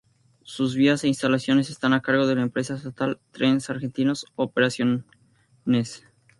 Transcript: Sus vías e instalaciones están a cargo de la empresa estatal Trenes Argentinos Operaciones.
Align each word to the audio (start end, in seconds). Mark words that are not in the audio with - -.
Sus 0.41 0.73
vías 0.73 1.03
e 1.03 1.07
instalaciones 1.07 1.69
están 1.69 1.93
a 1.93 2.01
cargo 2.01 2.25
de 2.25 2.33
la 2.33 2.41
empresa 2.41 2.73
estatal 2.73 3.19
Trenes 3.31 3.69
Argentinos 3.69 4.25
Operaciones. 4.35 5.75